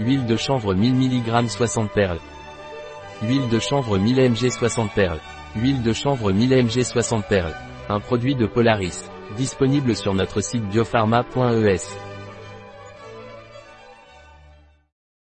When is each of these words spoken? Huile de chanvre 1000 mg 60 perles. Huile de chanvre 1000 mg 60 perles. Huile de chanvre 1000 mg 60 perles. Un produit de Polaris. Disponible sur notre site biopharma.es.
Huile 0.00 0.26
de 0.26 0.36
chanvre 0.36 0.74
1000 0.74 0.94
mg 0.94 1.48
60 1.48 1.88
perles. 1.92 2.20
Huile 3.22 3.48
de 3.48 3.60
chanvre 3.60 3.96
1000 3.96 4.30
mg 4.30 4.50
60 4.50 4.92
perles. 4.92 5.20
Huile 5.54 5.82
de 5.82 5.92
chanvre 5.92 6.32
1000 6.32 6.64
mg 6.64 6.82
60 6.82 7.28
perles. 7.28 7.54
Un 7.88 8.00
produit 8.00 8.34
de 8.34 8.46
Polaris. 8.46 9.08
Disponible 9.36 9.94
sur 9.94 10.12
notre 10.12 10.40
site 10.40 10.64
biopharma.es. 10.68 12.13